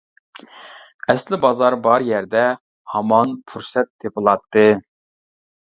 ئەسلى 1.13 1.39
بازار 1.43 1.77
بار 1.85 2.07
يەردە 2.09 2.47
ھامان 2.95 3.37
پۇرسەت 3.53 3.95
تېپىلاتتى. 4.03 4.67